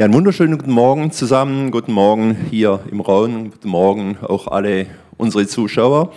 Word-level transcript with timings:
Ja, 0.00 0.06
einen 0.06 0.14
wunderschönen 0.14 0.56
guten 0.56 0.70
Morgen 0.70 1.12
zusammen. 1.12 1.70
Guten 1.70 1.92
Morgen 1.92 2.34
hier 2.48 2.80
im 2.90 3.02
Raum. 3.02 3.50
Guten 3.50 3.68
Morgen 3.68 4.16
auch 4.22 4.46
alle 4.46 4.86
unsere 5.18 5.46
Zuschauer. 5.46 6.14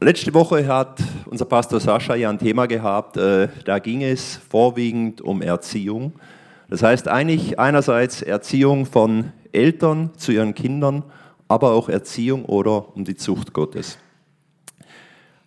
Letzte 0.00 0.32
Woche 0.32 0.66
hat 0.66 1.02
unser 1.26 1.44
Pastor 1.44 1.80
Sascha 1.80 2.14
ja 2.14 2.30
ein 2.30 2.38
Thema 2.38 2.64
gehabt, 2.64 3.18
äh, 3.18 3.48
da 3.66 3.78
ging 3.78 4.02
es 4.02 4.40
vorwiegend 4.48 5.20
um 5.20 5.42
Erziehung. 5.42 6.14
Das 6.70 6.82
heißt 6.82 7.08
eigentlich 7.08 7.58
einerseits 7.58 8.22
Erziehung 8.22 8.86
von 8.86 9.32
Eltern 9.52 10.12
zu 10.16 10.32
ihren 10.32 10.54
Kindern, 10.54 11.04
aber 11.46 11.72
auch 11.72 11.90
Erziehung 11.90 12.46
oder 12.46 12.96
um 12.96 13.04
die 13.04 13.16
Zucht 13.16 13.52
Gottes. 13.52 13.98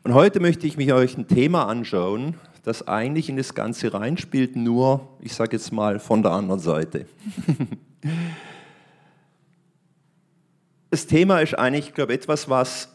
Und 0.04 0.14
heute 0.14 0.40
möchte 0.40 0.68
ich 0.68 0.78
mich 0.78 0.94
euch 0.94 1.18
ein 1.18 1.28
Thema 1.28 1.66
anschauen, 1.66 2.36
das 2.64 2.88
eigentlich 2.88 3.30
in 3.30 3.38
das 3.38 3.54
Ganze 3.56 3.94
reinspielt, 3.94 4.56
nur, 4.56 5.08
ich 5.20 5.34
sage 5.34 5.58
jetzt 5.58 5.72
mal, 5.72 6.00
von 6.00 6.22
der 6.22 6.32
anderen 6.32 6.60
Seite. 6.60 7.06
das 10.90 11.08
Thema 11.08 11.40
ist 11.40 11.58
eigentlich, 11.58 11.88
ich 11.90 11.94
glaube, 11.94 12.14
etwas, 12.14 12.50
was 12.50 12.90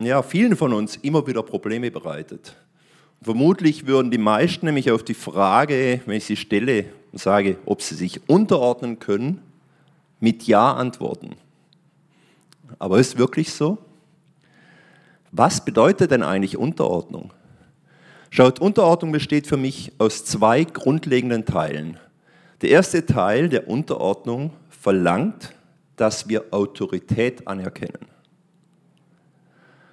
ja, 0.00 0.22
vielen 0.22 0.56
von 0.56 0.72
uns 0.72 0.96
immer 0.96 1.26
wieder 1.26 1.42
Probleme 1.42 1.90
bereitet. 1.90 2.56
Vermutlich 3.22 3.86
würden 3.86 4.10
die 4.10 4.18
meisten 4.18 4.66
nämlich 4.66 4.90
auf 4.90 5.02
die 5.02 5.14
Frage, 5.14 6.00
wenn 6.06 6.16
ich 6.16 6.24
sie 6.24 6.36
stelle 6.36 6.86
und 7.12 7.18
sage, 7.18 7.58
ob 7.66 7.82
sie 7.82 7.96
sich 7.96 8.28
unterordnen 8.28 8.98
können, 8.98 9.42
mit 10.20 10.44
Ja 10.44 10.72
antworten. 10.74 11.34
Aber 12.78 12.98
ist 12.98 13.18
wirklich 13.18 13.52
so? 13.52 13.78
Was 15.32 15.64
bedeutet 15.64 16.10
denn 16.10 16.22
eigentlich 16.22 16.56
Unterordnung? 16.56 17.32
Schaut, 18.30 18.60
Unterordnung 18.60 19.12
besteht 19.12 19.46
für 19.46 19.56
mich 19.56 19.92
aus 19.98 20.24
zwei 20.24 20.64
grundlegenden 20.64 21.44
Teilen. 21.44 21.98
Der 22.60 22.70
erste 22.70 23.06
Teil 23.06 23.48
der 23.48 23.68
Unterordnung 23.68 24.52
verlangt, 24.68 25.54
dass 25.96 26.28
wir 26.28 26.44
Autorität 26.50 27.46
anerkennen. 27.46 28.06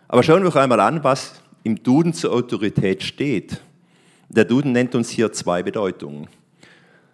Aber 0.08 0.24
schauen 0.24 0.44
wir 0.44 0.50
doch 0.50 0.56
einmal 0.56 0.80
an, 0.80 1.04
was 1.04 1.42
im 1.64 1.82
Duden 1.82 2.14
zur 2.14 2.34
Autorität 2.34 3.04
steht. 3.04 3.62
Der 4.30 4.46
Duden 4.46 4.72
nennt 4.72 4.96
uns 4.96 5.10
hier 5.10 5.32
zwei 5.32 5.64
Bedeutungen. 5.64 6.28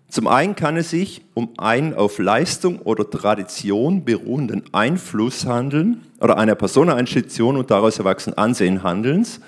Zum 0.09 0.27
einen 0.27 0.55
kann 0.55 0.75
es 0.75 0.89
sich 0.89 1.21
um 1.33 1.51
einen 1.57 1.93
auf 1.93 2.19
Leistung 2.19 2.79
oder 2.79 3.09
Tradition 3.09 4.03
beruhenden 4.03 4.63
Einfluss 4.73 5.45
handeln 5.45 6.01
oder 6.19 6.37
einer 6.37 6.55
Person, 6.55 6.89
einer 6.89 6.99
Institution 6.99 7.55
und 7.55 7.71
daraus 7.71 7.97
erwachsenen 7.97 8.37
Ansehen 8.37 8.83
handelns. 8.83 9.39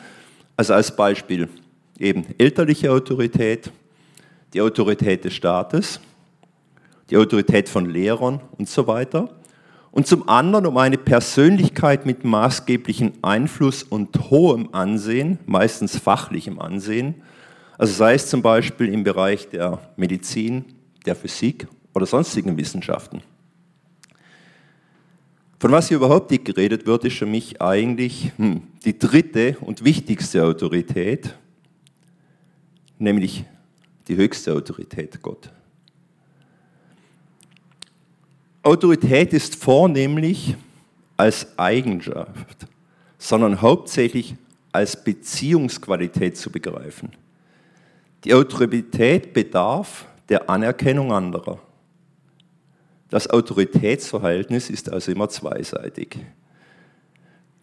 Also 0.55 0.73
als 0.73 0.95
Beispiel 0.95 1.49
eben 1.99 2.25
elterliche 2.37 2.91
Autorität, 2.91 3.71
die 4.53 4.61
Autorität 4.61 5.25
des 5.25 5.33
Staates, 5.33 5.99
die 7.09 7.17
Autorität 7.17 7.69
von 7.69 7.89
Lehrern 7.89 8.41
und 8.57 8.69
so 8.69 8.87
weiter. 8.87 9.29
Und 9.91 10.07
zum 10.07 10.27
anderen 10.27 10.65
um 10.65 10.77
eine 10.77 10.97
Persönlichkeit 10.97 12.05
mit 12.05 12.23
maßgeblichem 12.23 13.13
Einfluss 13.21 13.83
und 13.83 14.31
hohem 14.31 14.69
Ansehen, 14.73 15.37
meistens 15.45 15.97
fachlichem 15.97 16.59
Ansehen. 16.59 17.15
Also 17.77 17.93
sei 17.93 18.15
es 18.15 18.27
zum 18.27 18.41
Beispiel 18.41 18.91
im 18.91 19.03
Bereich 19.03 19.49
der 19.49 19.79
Medizin, 19.95 20.65
der 21.05 21.15
Physik 21.15 21.67
oder 21.93 22.05
sonstigen 22.05 22.57
Wissenschaften. 22.57 23.21
Von 25.59 25.71
was 25.71 25.87
hier 25.87 25.97
überhaupt 25.97 26.31
nicht 26.31 26.45
geredet 26.45 26.87
wird, 26.87 27.05
ist 27.05 27.17
für 27.17 27.25
mich 27.25 27.61
eigentlich 27.61 28.31
hm, 28.37 28.63
die 28.83 28.97
dritte 28.97 29.57
und 29.61 29.85
wichtigste 29.85 30.43
Autorität, 30.43 31.35
nämlich 32.99 33.45
die 34.07 34.15
höchste 34.15 34.53
Autorität, 34.53 35.21
Gott. 35.21 35.51
Autorität 38.63 39.33
ist 39.33 39.55
vornehmlich 39.55 40.55
als 41.17 41.57
Eigenschaft, 41.57 42.67
sondern 43.17 43.61
hauptsächlich 43.61 44.35
als 44.71 45.03
Beziehungsqualität 45.03 46.37
zu 46.37 46.49
begreifen. 46.49 47.11
Die 48.23 48.33
Autorität 48.33 49.33
bedarf 49.33 50.05
der 50.29 50.49
Anerkennung 50.49 51.11
anderer. 51.11 51.59
Das 53.09 53.29
Autoritätsverhältnis 53.29 54.69
ist 54.69 54.89
also 54.91 55.11
immer 55.11 55.29
zweiseitig. 55.29 56.17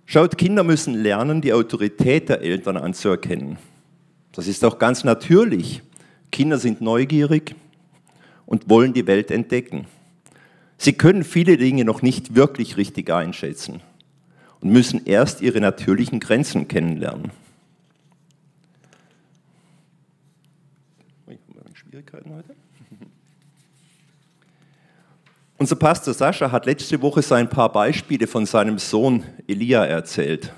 Schaut, 0.05 0.39
Kinder 0.39 0.63
müssen 0.63 0.95
lernen, 0.95 1.41
die 1.41 1.53
Autorität 1.53 2.29
der 2.29 2.43
Eltern 2.43 2.77
anzuerkennen. 2.77 3.59
Das 4.33 4.47
ist 4.47 4.65
auch 4.65 4.79
ganz 4.79 5.05
natürlich. 5.05 5.83
Kinder 6.31 6.59
sind 6.59 6.81
neugierig 6.81 7.55
und 8.47 8.69
wollen 8.69 8.93
die 8.93 9.07
Welt 9.07 9.31
entdecken. 9.31 9.87
Sie 10.79 10.93
können 10.93 11.25
viele 11.25 11.57
Dinge 11.57 11.85
noch 11.85 12.03
nicht 12.03 12.35
wirklich 12.35 12.77
richtig 12.77 13.11
einschätzen 13.11 13.83
und 14.61 14.71
müssen 14.71 15.05
erst 15.07 15.41
ihre 15.41 15.61
natürlichen 15.61 16.21
Grenzen 16.21 16.69
kennenlernen. 16.69 17.33
Schwierigkeiten 21.91 22.33
heute? 22.33 22.55
Unser 25.59 25.77
Pastor 25.77 26.15
Sascha 26.15 26.53
hat 26.53 26.67
letzte 26.67 27.03
Woche 27.03 27.21
so 27.21 27.35
ein 27.35 27.49
paar 27.49 27.71
Beispiele 27.73 28.27
von 28.27 28.47
seinem 28.47 28.79
Sohn 28.79 29.25
Elia 29.49 29.85
erzählt. 29.85 30.53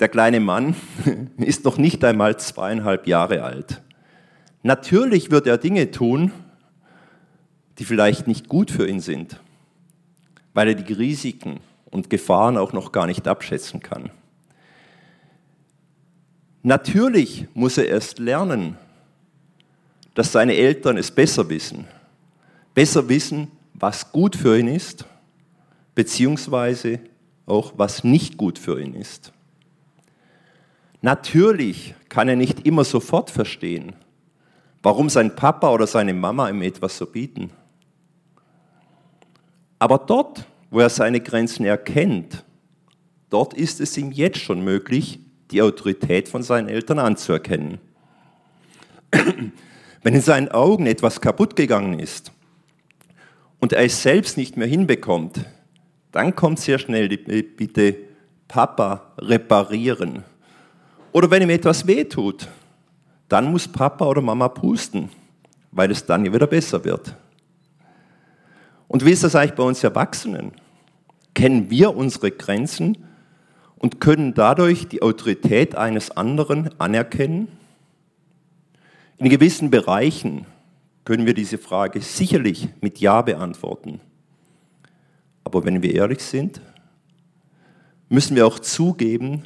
Der 0.00 0.08
kleine 0.08 0.40
Mann 0.40 0.74
ist 1.38 1.64
noch 1.64 1.78
nicht 1.78 2.04
einmal 2.04 2.38
zweieinhalb 2.38 3.06
Jahre 3.06 3.42
alt. 3.42 3.82
Natürlich 4.62 5.30
wird 5.30 5.46
er 5.46 5.58
Dinge 5.58 5.90
tun, 5.90 6.32
die 7.78 7.84
vielleicht 7.84 8.26
nicht 8.26 8.48
gut 8.48 8.70
für 8.70 8.88
ihn 8.88 9.00
sind, 9.00 9.40
weil 10.54 10.68
er 10.68 10.74
die 10.74 10.92
Risiken 10.92 11.60
und 11.90 12.10
Gefahren 12.10 12.56
auch 12.56 12.72
noch 12.72 12.92
gar 12.92 13.06
nicht 13.06 13.26
abschätzen 13.28 13.80
kann. 13.80 14.10
Natürlich 16.62 17.46
muss 17.54 17.78
er 17.78 17.86
erst 17.86 18.18
lernen, 18.18 18.76
dass 20.14 20.32
seine 20.32 20.56
Eltern 20.56 20.96
es 20.96 21.10
besser 21.10 21.48
wissen. 21.48 21.86
Besser 22.74 23.08
wissen, 23.08 23.52
was 23.72 24.10
gut 24.10 24.34
für 24.34 24.58
ihn 24.58 24.68
ist, 24.68 25.04
beziehungsweise 25.94 26.98
auch 27.46 27.74
was 27.76 28.02
nicht 28.02 28.36
gut 28.36 28.58
für 28.58 28.80
ihn 28.80 28.94
ist. 28.94 29.32
Natürlich 31.02 31.94
kann 32.08 32.28
er 32.28 32.36
nicht 32.36 32.66
immer 32.66 32.84
sofort 32.84 33.30
verstehen, 33.30 33.94
warum 34.82 35.08
sein 35.08 35.36
Papa 35.36 35.70
oder 35.70 35.86
seine 35.86 36.14
Mama 36.14 36.48
ihm 36.48 36.62
etwas 36.62 36.96
so 36.96 37.06
bieten. 37.06 37.50
Aber 39.78 39.98
dort, 39.98 40.46
wo 40.70 40.80
er 40.80 40.88
seine 40.88 41.20
Grenzen 41.20 41.66
erkennt, 41.66 42.44
dort 43.30 43.54
ist 43.54 43.80
es 43.80 43.96
ihm 43.96 44.10
jetzt 44.10 44.38
schon 44.38 44.64
möglich, 44.64 45.20
die 45.50 45.62
Autorität 45.62 46.28
von 46.28 46.42
seinen 46.42 46.68
Eltern 46.68 46.98
anzuerkennen. 46.98 47.78
Wenn 50.02 50.14
in 50.14 50.20
seinen 50.20 50.48
Augen 50.48 50.86
etwas 50.86 51.20
kaputt 51.20 51.56
gegangen 51.56 51.98
ist 51.98 52.32
und 53.60 53.72
er 53.72 53.84
es 53.84 54.02
selbst 54.02 54.36
nicht 54.36 54.56
mehr 54.56 54.66
hinbekommt, 54.66 55.44
dann 56.12 56.34
kommt 56.34 56.60
sehr 56.60 56.78
schnell 56.78 57.08
die 57.08 57.16
Bitte, 57.16 57.96
Papa, 58.48 59.12
reparieren. 59.18 60.24
Oder 61.16 61.30
wenn 61.30 61.40
ihm 61.40 61.48
etwas 61.48 61.86
wehtut, 61.86 62.46
dann 63.30 63.50
muss 63.50 63.66
Papa 63.66 64.04
oder 64.04 64.20
Mama 64.20 64.50
pusten, 64.50 65.08
weil 65.72 65.90
es 65.90 66.04
dann 66.04 66.30
wieder 66.30 66.46
besser 66.46 66.84
wird. 66.84 67.16
Und 68.86 69.02
wie 69.02 69.12
ist 69.12 69.24
das 69.24 69.34
eigentlich 69.34 69.54
bei 69.54 69.62
uns 69.62 69.82
Erwachsenen? 69.82 70.52
Kennen 71.32 71.70
wir 71.70 71.96
unsere 71.96 72.30
Grenzen 72.32 72.98
und 73.78 73.98
können 73.98 74.34
dadurch 74.34 74.88
die 74.88 75.00
Autorität 75.00 75.74
eines 75.74 76.10
anderen 76.10 76.78
anerkennen? 76.78 77.48
In 79.16 79.30
gewissen 79.30 79.70
Bereichen 79.70 80.44
können 81.06 81.24
wir 81.24 81.32
diese 81.32 81.56
Frage 81.56 82.02
sicherlich 82.02 82.68
mit 82.82 83.00
Ja 83.00 83.22
beantworten. 83.22 84.00
Aber 85.44 85.64
wenn 85.64 85.82
wir 85.82 85.94
ehrlich 85.94 86.20
sind, 86.20 86.60
müssen 88.10 88.36
wir 88.36 88.46
auch 88.46 88.58
zugeben, 88.58 89.44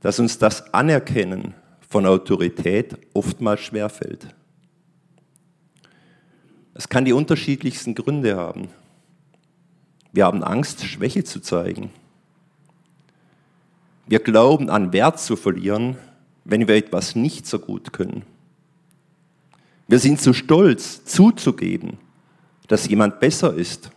dass 0.00 0.18
uns 0.18 0.38
das 0.38 0.72
Anerkennen 0.74 1.54
von 1.88 2.06
Autorität 2.06 2.96
oftmals 3.14 3.60
schwerfällt. 3.60 4.28
Es 6.74 6.88
kann 6.88 7.04
die 7.04 7.12
unterschiedlichsten 7.12 7.94
Gründe 7.94 8.36
haben. 8.36 8.68
Wir 10.12 10.26
haben 10.26 10.42
Angst, 10.42 10.84
Schwäche 10.84 11.24
zu 11.24 11.40
zeigen. 11.40 11.90
Wir 14.06 14.18
glauben 14.20 14.70
an 14.70 14.92
Wert 14.92 15.18
zu 15.18 15.36
verlieren, 15.36 15.96
wenn 16.44 16.68
wir 16.68 16.76
etwas 16.76 17.16
nicht 17.16 17.46
so 17.46 17.58
gut 17.58 17.92
können. 17.92 18.22
Wir 19.88 19.98
sind 19.98 20.20
zu 20.20 20.32
stolz 20.32 21.04
zuzugeben, 21.04 21.98
dass 22.68 22.88
jemand 22.88 23.20
besser 23.20 23.54
ist. 23.54 23.90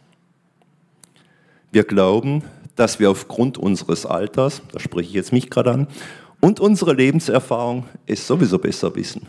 Wir 1.72 1.84
glauben, 1.84 2.44
dass 2.80 2.98
wir 3.00 3.12
aufgrund 3.12 3.58
unseres 3.58 4.06
Alters, 4.06 4.62
da 4.72 4.80
spreche 4.80 5.10
ich 5.10 5.14
jetzt 5.14 5.34
mich 5.34 5.50
gerade 5.50 5.72
an, 5.72 5.88
und 6.40 6.62
unserer 6.62 6.94
Lebenserfahrung 6.94 7.86
es 8.06 8.26
sowieso 8.26 8.58
besser 8.58 8.96
wissen. 8.96 9.28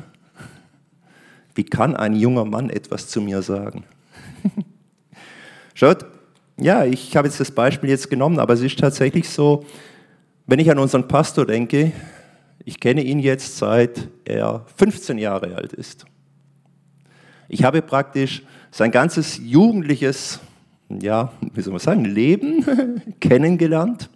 Wie 1.56 1.64
kann 1.64 1.96
ein 1.96 2.14
junger 2.14 2.44
Mann 2.44 2.70
etwas 2.70 3.08
zu 3.08 3.20
mir 3.20 3.42
sagen? 3.42 3.82
Schaut, 5.74 6.06
ja, 6.58 6.84
ich 6.84 7.16
habe 7.16 7.26
jetzt 7.26 7.40
das 7.40 7.50
Beispiel 7.50 7.90
jetzt 7.90 8.08
genommen, 8.08 8.38
aber 8.38 8.54
es 8.54 8.60
ist 8.60 8.78
tatsächlich 8.78 9.28
so, 9.28 9.66
wenn 10.46 10.60
ich 10.60 10.70
an 10.70 10.78
unseren 10.78 11.08
Pastor 11.08 11.44
denke, 11.44 11.90
ich 12.64 12.78
kenne 12.78 13.02
ihn 13.02 13.18
jetzt 13.18 13.56
seit 13.56 14.08
er 14.24 14.64
15 14.76 15.18
Jahre 15.18 15.56
alt 15.56 15.72
ist. 15.72 16.04
Ich 17.48 17.64
habe 17.64 17.82
praktisch 17.82 18.44
sein 18.70 18.92
ganzes 18.92 19.40
jugendliches, 19.42 20.38
ja, 20.98 21.32
wie 21.54 21.60
soll 21.60 21.72
man 21.72 21.80
sagen, 21.80 22.04
Leben 22.04 23.02
kennengelernt 23.20 24.10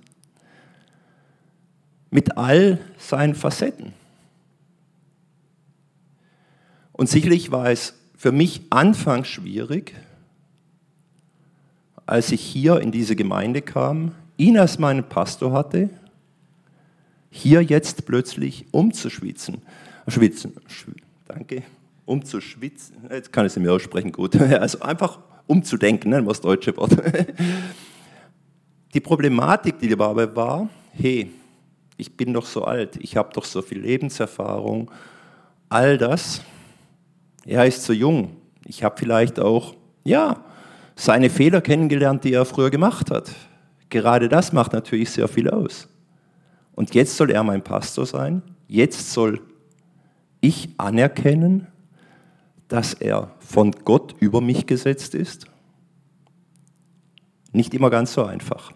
mit 2.11 2.37
all 2.37 2.79
seinen 2.99 3.35
Facetten. 3.35 3.93
Und 6.93 7.09
sicherlich 7.09 7.51
war 7.51 7.71
es 7.71 7.95
für 8.17 8.33
mich 8.33 8.63
anfangs 8.71 9.29
schwierig, 9.29 9.95
als 12.07 12.31
ich 12.33 12.41
hier 12.41 12.81
in 12.81 12.93
diese 12.93 13.17
Gemeinde 13.17 13.63
kam, 13.63 14.13
ihn 14.37 14.59
als 14.59 14.79
meinen 14.79 15.05
Pastor 15.05 15.53
hatte, 15.53 15.91
hier 17.31 17.63
jetzt 17.63 18.07
plötzlich 18.07 18.67
umzuschwitzen. 18.71 19.63
Schwitzen, 20.07 20.53
schw 20.69 20.93
danke, 21.27 21.63
umzuschwitzen. 22.05 22.97
Jetzt 23.11 23.33
kann 23.33 23.47
ich 23.47 23.53
es 23.53 23.59
mir 23.59 23.73
aussprechen, 23.73 24.13
gut. 24.13 24.37
Also 24.41 24.81
einfach 24.81 25.19
umzudenken, 25.47 26.11
ne, 26.11 26.23
das 26.23 26.41
deutsche 26.41 26.77
Wort. 26.77 26.97
Die 28.95 29.01
Problematik, 29.01 29.79
die 29.79 29.89
dabei 29.89 30.35
war, 30.35 30.69
hey, 30.93 31.31
ich 31.97 32.17
bin 32.17 32.33
doch 32.33 32.47
so 32.47 32.65
alt, 32.65 32.97
ich 32.97 33.17
habe 33.17 33.33
doch 33.33 33.45
so 33.45 33.63
viel 33.63 33.81
Lebenserfahrung, 33.81 34.91
all 35.69 35.99
das. 35.99 36.43
Er 37.45 37.67
ist 37.67 37.83
so 37.85 37.93
jung. 37.93 38.37
Ich 38.65 38.83
habe 38.83 38.97
vielleicht 38.99 39.39
auch, 39.39 39.75
ja, 40.05 40.45
seine 40.97 41.29
Fehler 41.29 41.61
kennengelernt, 41.61 42.25
die 42.25 42.33
er 42.33 42.45
früher 42.45 42.71
gemacht 42.71 43.11
hat. 43.11 43.31
Gerade 43.91 44.29
das 44.29 44.53
macht 44.53 44.73
natürlich 44.73 45.11
sehr 45.11 45.29
viel 45.29 45.51
aus. 45.51 45.89
Und 46.73 46.95
jetzt 46.95 47.17
soll 47.17 47.31
er 47.31 47.43
mein 47.43 47.63
Pastor 47.63 48.07
sein. 48.07 48.43
Jetzt 48.67 49.13
soll 49.13 49.41
ich 50.41 50.69
anerkennen, 50.79 51.67
dass 52.69 52.95
er 52.95 53.31
von 53.39 53.73
Gott 53.73 54.15
über 54.21 54.41
mich 54.41 54.67
gesetzt 54.67 55.15
ist. 55.15 55.47
Nicht 57.53 57.75
immer 57.75 57.91
ganz 57.91 58.13
so 58.15 58.25
einfach. 58.25 58.73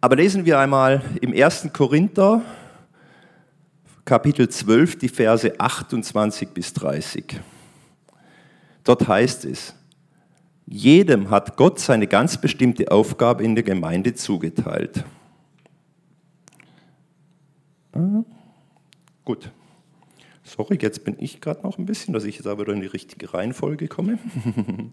Aber 0.00 0.16
lesen 0.16 0.44
wir 0.44 0.58
einmal 0.58 1.02
im 1.20 1.32
1. 1.32 1.70
Korinther, 1.72 2.42
Kapitel 4.04 4.48
12, 4.48 4.98
die 4.98 5.08
Verse 5.08 5.58
28 5.58 6.50
bis 6.50 6.72
30. 6.74 7.40
Dort 8.84 9.08
heißt 9.08 9.46
es, 9.46 9.74
jedem 10.66 11.30
hat 11.30 11.56
Gott 11.56 11.80
seine 11.80 12.06
ganz 12.06 12.40
bestimmte 12.40 12.90
Aufgabe 12.92 13.42
in 13.42 13.54
der 13.54 13.64
Gemeinde 13.64 14.14
zugeteilt. 14.14 15.04
Ah, 17.92 18.22
gut. 19.24 19.50
Sorry, 20.46 20.78
jetzt 20.80 21.02
bin 21.02 21.16
ich 21.18 21.40
gerade 21.40 21.62
noch 21.62 21.76
ein 21.76 21.86
bisschen, 21.86 22.14
dass 22.14 22.22
ich 22.22 22.36
jetzt 22.36 22.46
aber 22.46 22.68
in 22.68 22.80
die 22.80 22.86
richtige 22.86 23.34
Reihenfolge 23.34 23.88
komme. 23.88 24.18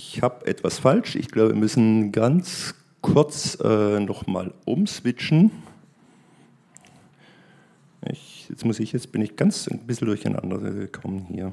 Ich 0.00 0.22
habe 0.22 0.46
etwas 0.46 0.78
falsch. 0.78 1.16
Ich 1.16 1.26
glaube, 1.26 1.54
wir 1.54 1.56
müssen 1.58 2.12
ganz 2.12 2.76
kurz 3.02 3.58
äh, 3.60 3.98
nochmal 3.98 4.54
umswitchen. 4.64 5.50
Ich, 8.08 8.48
jetzt 8.48 8.64
muss 8.64 8.78
ich, 8.78 8.92
jetzt 8.92 9.10
bin 9.10 9.22
ich 9.22 9.34
ganz 9.34 9.66
ein 9.66 9.80
bisschen 9.88 10.06
durcheinander 10.06 10.58
gekommen 10.58 11.26
hier. 11.28 11.52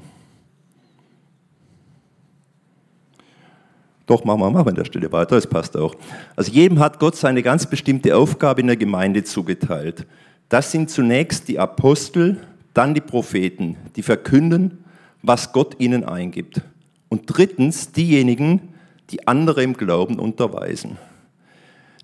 Doch, 4.06 4.24
machen 4.24 4.40
wir, 4.40 4.50
machen 4.50 4.66
wir 4.66 4.70
an 4.70 4.76
der 4.76 4.84
Stelle 4.84 5.10
weiter, 5.10 5.34
das 5.34 5.46
passt 5.46 5.76
auch. 5.76 5.94
Also 6.36 6.52
jedem 6.52 6.78
hat 6.78 7.00
Gott 7.00 7.16
seine 7.16 7.42
ganz 7.42 7.66
bestimmte 7.66 8.16
Aufgabe 8.16 8.60
in 8.60 8.68
der 8.68 8.76
Gemeinde 8.76 9.24
zugeteilt. 9.24 10.06
Das 10.48 10.70
sind 10.70 10.90
zunächst 10.90 11.48
die 11.48 11.58
Apostel, 11.58 12.38
dann 12.72 12.94
die 12.94 13.00
Propheten, 13.00 13.76
die 13.96 14.02
verkünden, 14.02 14.84
was 15.22 15.52
Gott 15.52 15.74
ihnen 15.80 16.04
eingibt. 16.04 16.62
Und 17.08 17.22
drittens 17.26 17.90
diejenigen, 17.90 18.74
die 19.10 19.26
andere 19.26 19.62
im 19.62 19.74
Glauben 19.74 20.18
unterweisen. 20.18 20.98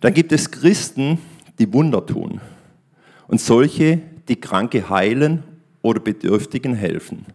Dann 0.01 0.15
gibt 0.15 0.33
es 0.33 0.51
Christen, 0.51 1.19
die 1.59 1.73
Wunder 1.73 2.05
tun 2.05 2.41
und 3.29 3.41
solche, 3.41 4.01
die 4.29 4.37
Kranke 4.37 4.91
heilen 4.91 5.43
oder 5.83 6.01
Bedürftigen 6.01 6.75
helfen. 6.75 7.27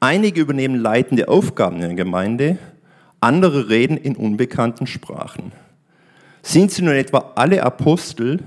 Einige 0.00 0.40
übernehmen 0.40 0.76
leitende 0.76 1.28
Aufgaben 1.28 1.76
in 1.76 1.82
der 1.82 1.94
Gemeinde, 1.94 2.58
andere 3.20 3.68
reden 3.68 3.96
in 3.96 4.16
unbekannten 4.16 4.86
Sprachen. 4.86 5.52
Sind 6.42 6.70
sie 6.70 6.82
nun 6.82 6.94
etwa 6.94 7.32
alle 7.34 7.62
Apostel, 7.62 8.42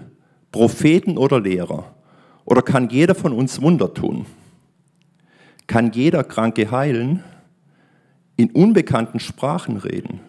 Propheten 0.51 1.17
oder 1.17 1.39
Lehrer? 1.39 1.93
Oder 2.45 2.61
kann 2.61 2.89
jeder 2.89 3.15
von 3.15 3.33
uns 3.33 3.61
Wunder 3.61 3.93
tun? 3.93 4.25
Kann 5.67 5.91
jeder 5.91 6.23
Kranke 6.23 6.71
heilen? 6.71 7.23
in 8.41 8.49
unbekannten 8.51 9.19
Sprachen 9.19 9.77
reden 9.77 10.19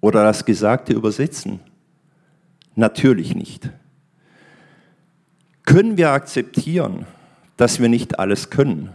oder 0.00 0.24
das 0.24 0.44
Gesagte 0.44 0.92
übersetzen? 0.92 1.60
Natürlich 2.74 3.36
nicht. 3.36 3.70
Können 5.64 5.96
wir 5.96 6.10
akzeptieren, 6.10 7.06
dass 7.56 7.80
wir 7.80 7.88
nicht 7.88 8.18
alles 8.18 8.50
können? 8.50 8.90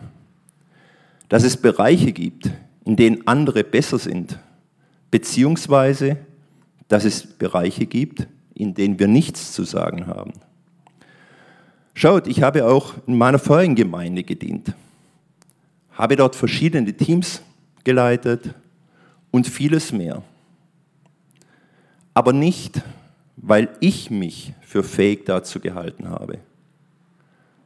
Dass 1.30 1.44
es 1.44 1.56
Bereiche 1.56 2.12
gibt, 2.12 2.52
in 2.84 2.98
denen 2.98 3.26
andere 3.28 3.64
besser 3.64 3.98
sind, 3.98 4.40
beziehungsweise 5.12 6.18
dass 6.88 7.06
es 7.06 7.26
Bereiche 7.26 7.86
gibt, 7.86 8.28
in 8.56 8.74
denen 8.74 9.00
wir 9.00 9.08
nichts 9.08 9.54
zu 9.54 9.64
sagen 9.64 10.08
haben? 10.08 10.34
Schaut, 11.94 12.28
ich 12.28 12.42
habe 12.42 12.66
auch 12.66 12.94
in 13.08 13.18
meiner 13.18 13.40
vorigen 13.40 13.76
Gemeinde 13.76 14.24
gedient, 14.24 14.74
habe 15.92 16.16
dort 16.16 16.36
verschiedene 16.36 16.94
Teams 16.94 17.42
geleitet 17.84 18.54
und 19.32 19.48
vieles 19.48 19.92
mehr. 19.92 20.24
Aber 22.14 22.34
nicht, 22.34 22.82
weil 23.38 23.70
ich 23.80 24.10
mich 24.10 24.54
für 24.62 24.84
fähig 24.84 25.26
dazu 25.26 25.60
gehalten 25.60 26.10
habe, 26.10 26.40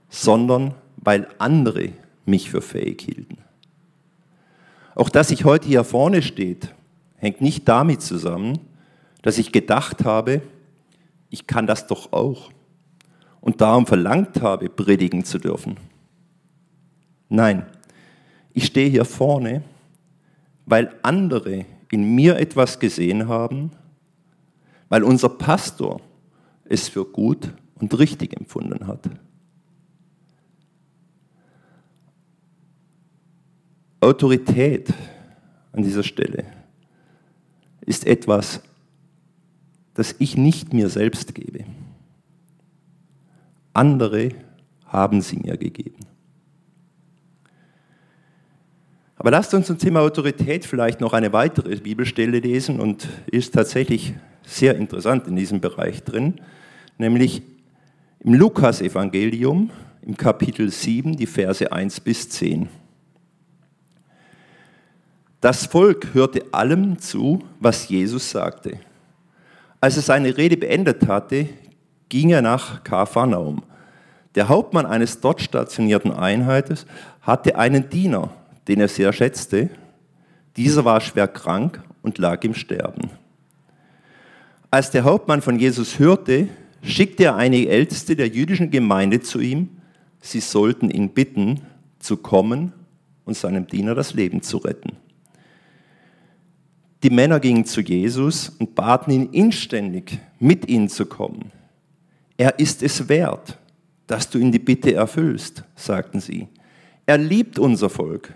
sondern 0.09 0.73
weil 0.97 1.27
andere 1.39 1.89
mich 2.25 2.49
für 2.49 2.61
fähig 2.61 3.01
hielten. 3.01 3.37
Auch 4.95 5.09
dass 5.09 5.31
ich 5.31 5.45
heute 5.45 5.67
hier 5.67 5.83
vorne 5.83 6.21
steht, 6.21 6.73
hängt 7.23 7.39
nicht 7.39 7.69
damit 7.69 8.01
zusammen, 8.01 8.59
dass 9.21 9.37
ich 9.37 9.53
gedacht 9.53 10.03
habe, 10.03 10.41
ich 11.29 11.47
kann 11.47 11.65
das 11.65 11.87
doch 11.87 12.11
auch 12.11 12.51
und 13.39 13.61
darum 13.61 13.87
verlangt 13.87 14.41
habe, 14.41 14.67
predigen 14.67 15.23
zu 15.23 15.39
dürfen. 15.39 15.77
Nein, 17.29 17.65
ich 18.51 18.65
stehe 18.65 18.89
hier 18.89 19.05
vorne, 19.05 19.63
weil 20.65 20.93
andere 21.01 21.65
in 21.91 22.13
mir 22.13 22.37
etwas 22.37 22.77
gesehen 22.79 23.29
haben, 23.29 23.71
weil 24.89 25.03
unser 25.03 25.29
Pastor 25.29 26.01
es 26.65 26.89
für 26.89 27.05
gut 27.05 27.53
und 27.75 27.97
richtig 27.97 28.35
empfunden 28.35 28.85
hat. 28.85 29.09
Autorität 34.01 34.93
an 35.71 35.83
dieser 35.83 36.03
Stelle 36.03 36.62
ist 37.85 38.05
etwas, 38.05 38.61
das 39.93 40.15
ich 40.19 40.37
nicht 40.37 40.73
mir 40.73 40.89
selbst 40.89 41.35
gebe. 41.35 41.65
Andere 43.73 44.29
haben 44.85 45.21
sie 45.21 45.37
mir 45.37 45.57
gegeben. 45.57 45.99
Aber 49.15 49.31
lasst 49.31 49.53
uns 49.53 49.67
zum 49.67 49.77
Thema 49.77 50.01
Autorität 50.01 50.65
vielleicht 50.65 50.99
noch 50.99 51.13
eine 51.13 51.31
weitere 51.33 51.75
Bibelstelle 51.77 52.39
lesen 52.39 52.79
und 52.79 53.07
ist 53.31 53.53
tatsächlich 53.53 54.13
sehr 54.43 54.75
interessant 54.75 55.27
in 55.27 55.35
diesem 55.35 55.61
Bereich 55.61 56.03
drin, 56.03 56.41
nämlich 56.97 57.41
im 58.19 58.33
Lukas-Evangelium 58.33 59.69
im 60.01 60.17
Kapitel 60.17 60.69
7, 60.69 61.15
die 61.15 61.25
Verse 61.25 61.71
1 61.71 62.01
bis 62.01 62.29
10. 62.29 62.67
Das 65.43 65.65
Volk 65.65 66.13
hörte 66.13 66.41
allem 66.53 66.99
zu, 66.99 67.43
was 67.59 67.89
Jesus 67.89 68.31
sagte. 68.31 68.79
Als 69.81 69.97
er 69.97 70.03
seine 70.03 70.37
Rede 70.37 70.55
beendet 70.55 71.05
hatte, 71.05 71.49
ging 72.07 72.29
er 72.29 72.41
nach 72.41 72.85
Kapharnaum. 72.85 73.61
Der 74.35 74.47
Hauptmann 74.47 74.85
eines 74.85 75.19
dort 75.19 75.41
stationierten 75.41 76.13
Einheits 76.13 76.85
hatte 77.19 77.57
einen 77.57 77.89
Diener, 77.89 78.29
den 78.69 78.79
er 78.79 78.87
sehr 78.87 79.11
schätzte. 79.11 79.69
Dieser 80.55 80.85
war 80.85 81.01
schwer 81.01 81.27
krank 81.27 81.83
und 82.03 82.19
lag 82.19 82.41
im 82.45 82.53
Sterben. 82.53 83.09
Als 84.71 84.91
der 84.91 85.03
Hauptmann 85.03 85.41
von 85.41 85.59
Jesus 85.59 85.99
hörte, 85.99 86.47
schickte 86.81 87.25
er 87.25 87.35
einige 87.35 87.67
Älteste 87.67 88.15
der 88.15 88.29
jüdischen 88.29 88.71
Gemeinde 88.71 89.19
zu 89.19 89.41
ihm, 89.41 89.71
sie 90.21 90.39
sollten 90.39 90.89
ihn 90.89 91.09
bitten, 91.09 91.63
zu 91.99 92.15
kommen 92.15 92.71
und 93.25 93.35
seinem 93.35 93.67
Diener 93.67 93.93
das 93.93 94.13
Leben 94.13 94.41
zu 94.41 94.59
retten. 94.59 95.02
Die 97.03 97.09
Männer 97.09 97.41
gingen 97.41 97.65
zu 97.65 97.81
Jesus 97.81 98.47
und 98.59 98.75
baten 98.75 99.11
ihn 99.11 99.29
inständig, 99.33 100.19
mit 100.39 100.69
ihnen 100.69 100.87
zu 100.87 101.05
kommen. 101.05 101.51
Er 102.37 102.59
ist 102.59 102.81
es 102.81 103.09
wert, 103.09 103.59
dass 104.07 104.29
du 104.29 104.37
ihn 104.39 104.53
die 104.53 104.59
Bitte 104.59 104.93
erfüllst, 104.93 105.65
sagten 105.75 106.21
sie. 106.21 106.47
Er 107.05 107.17
liebt 107.17 107.59
unser 107.59 107.89
Volk 107.89 108.33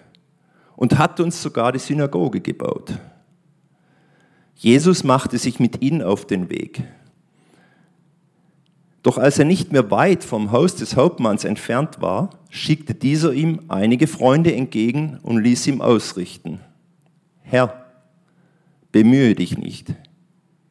und 0.76 0.98
hat 0.98 1.22
uns 1.22 1.42
sogar 1.42 1.72
die 1.72 1.80
Synagoge 1.80 2.42
gebaut. 2.42 2.94
Jesus 4.56 5.06
machte 5.06 5.38
sich 5.38 5.62
mit 5.62 5.82
ihnen 5.82 6.02
auf 6.02 6.26
den 6.26 6.50
Weg. 6.50 6.84
Doch 9.02 9.18
als 9.18 9.40
er 9.40 9.46
nicht 9.46 9.72
mehr 9.72 9.90
weit 9.92 10.26
vom 10.26 10.52
Haus 10.52 10.76
des 10.76 10.98
Hauptmanns 10.98 11.46
entfernt 11.46 12.02
war, 12.02 12.32
schickte 12.50 12.94
dieser 12.94 13.32
ihm 13.32 13.62
einige 13.70 14.08
Freunde 14.08 14.54
entgegen 14.54 15.20
und 15.24 15.42
ließ 15.42 15.68
ihm 15.68 15.80
ausrichten. 15.80 16.60
Herr, 17.44 17.87
bemühe 18.92 19.36
dich 19.36 19.58
nicht. 19.58 19.94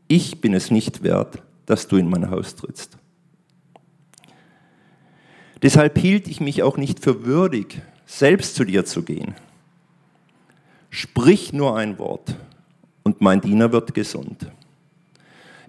Ich 0.09 0.41
bin 0.41 0.55
es 0.55 0.71
nicht 0.71 1.03
wert, 1.03 1.43
dass 1.67 1.89
du 1.89 1.97
in 1.97 2.09
mein 2.09 2.31
Haus 2.31 2.55
trittst. 2.55 2.97
Deshalb 5.63 5.99
hielt 5.99 6.29
ich 6.29 6.41
mich 6.41 6.63
auch 6.63 6.77
nicht 6.77 7.01
für 7.01 7.25
würdig, 7.25 7.81
selbst 8.05 8.55
zu 8.55 8.65
dir 8.65 8.85
zu 8.85 9.03
gehen. 9.03 9.35
Sprich 10.91 11.53
nur 11.53 11.77
ein 11.77 11.99
Wort 11.99 12.37
und 13.03 13.21
mein 13.21 13.41
Diener 13.41 13.73
wird 13.73 13.95
gesund. 13.95 14.51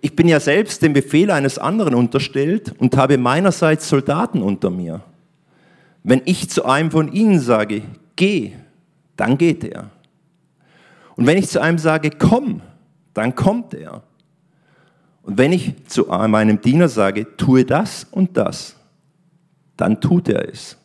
Ich 0.01 0.15
bin 0.15 0.27
ja 0.27 0.39
selbst 0.39 0.81
dem 0.81 0.93
Befehl 0.93 1.31
eines 1.31 1.57
anderen 1.57 1.95
unterstellt 1.95 2.75
und 2.77 2.95
habe 2.95 3.17
meinerseits 3.17 3.89
Soldaten 3.89 4.41
unter 4.41 4.69
mir. 4.69 5.01
Wenn 6.03 6.21
ich 6.25 6.49
zu 6.49 6.65
einem 6.65 6.91
von 6.91 7.11
ihnen 7.11 7.39
sage, 7.39 7.81
geh, 8.15 8.53
dann 9.15 9.37
geht 9.37 9.63
er. 9.63 9.89
Und 11.17 11.25
wenn 11.25 11.37
ich 11.37 11.49
zu 11.49 11.59
einem 11.59 11.79
sage, 11.79 12.11
komm, 12.11 12.61
dann 13.13 13.35
kommt 13.35 13.73
er. 13.73 14.03
Und 15.23 15.37
wenn 15.37 15.51
ich 15.51 15.73
zu 15.87 16.05
meinem 16.05 16.61
Diener 16.61 16.87
sage, 16.87 17.35
tue 17.35 17.65
das 17.65 18.05
und 18.09 18.37
das, 18.37 18.77
dann 19.75 19.99
tut 19.99 20.29
er 20.29 20.47
es. 20.47 20.77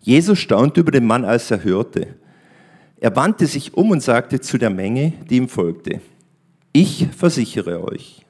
Jesus 0.00 0.38
staunte 0.38 0.80
über 0.80 0.92
den 0.92 1.06
Mann, 1.06 1.24
als 1.24 1.50
er 1.50 1.62
hörte. 1.62 2.14
Er 2.96 3.14
wandte 3.16 3.46
sich 3.46 3.74
um 3.74 3.90
und 3.90 4.02
sagte 4.02 4.40
zu 4.40 4.56
der 4.56 4.70
Menge, 4.70 5.12
die 5.28 5.36
ihm 5.36 5.48
folgte, 5.48 6.00
ich 6.72 7.08
versichere 7.16 7.84
euch, 7.84 8.24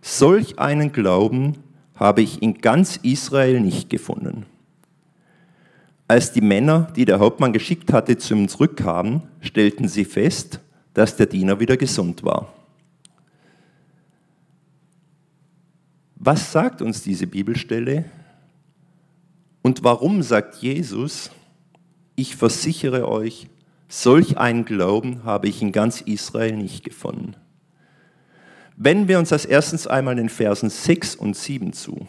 solch 0.00 0.58
einen 0.58 0.92
Glauben 0.92 1.58
habe 1.96 2.22
ich 2.22 2.42
in 2.42 2.58
ganz 2.58 2.96
Israel 3.02 3.60
nicht 3.60 3.90
gefunden. 3.90 4.46
Als 6.08 6.32
die 6.32 6.40
Männer, 6.40 6.88
die 6.94 7.04
der 7.04 7.18
Hauptmann 7.18 7.52
geschickt 7.52 7.92
hatte, 7.92 8.16
zu 8.16 8.34
ihm 8.34 8.48
zurückkamen, 8.48 9.22
stellten 9.40 9.88
sie 9.88 10.04
fest, 10.04 10.60
dass 10.94 11.16
der 11.16 11.26
Diener 11.26 11.58
wieder 11.58 11.76
gesund 11.76 12.22
war. 12.22 12.52
Was 16.14 16.52
sagt 16.52 16.80
uns 16.80 17.02
diese 17.02 17.26
Bibelstelle? 17.26 18.04
Und 19.62 19.82
warum 19.82 20.22
sagt 20.22 20.56
Jesus, 20.56 21.30
ich 22.14 22.36
versichere 22.36 23.08
euch, 23.08 23.48
solch 23.88 24.38
einen 24.38 24.64
Glauben 24.64 25.24
habe 25.24 25.48
ich 25.48 25.60
in 25.60 25.72
ganz 25.72 26.00
Israel 26.00 26.56
nicht 26.56 26.84
gefunden? 26.84 27.34
Wenden 28.76 29.08
wir 29.08 29.18
uns 29.18 29.32
als 29.32 29.44
erstens 29.44 29.86
einmal 29.86 30.16
den 30.16 30.28
Versen 30.28 30.70
6 30.70 31.16
und 31.16 31.36
7 31.36 31.72
zu. 31.72 32.06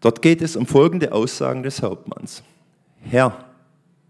Dort 0.00 0.20
geht 0.20 0.42
es 0.42 0.56
um 0.56 0.66
folgende 0.66 1.12
Aussagen 1.12 1.62
des 1.62 1.82
Hauptmanns. 1.82 2.42
Herr, 3.08 3.44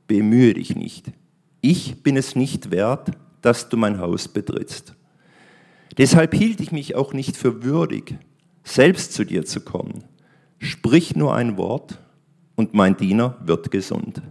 bemühe 0.07 0.55
dich 0.55 0.75
nicht. 0.75 1.13
Ich 1.61 2.03
bin 2.03 2.17
es 2.17 2.35
nicht 2.35 2.71
wert, 2.71 3.11
dass 3.43 3.69
du 3.69 3.77
mein 3.77 3.99
Haus 3.99 4.29
betrittst. 4.29 4.95
Deshalb 5.99 6.35
hielt 6.35 6.61
ich 6.61 6.73
mich 6.73 6.95
auch 6.95 7.13
nicht 7.13 7.37
für 7.37 7.63
würdig, 7.63 8.17
selbst 8.65 9.13
zu 9.13 9.25
dir 9.25 9.45
zu 9.45 9.61
kommen. 9.61 10.05
Sprich 10.59 11.15
nur 11.15 11.35
ein 11.35 11.57
Wort 11.57 11.99
und 12.55 12.75
mein 12.75 12.97
Diener 12.97 13.37
wird 13.45 13.71
gesund. 13.71 14.23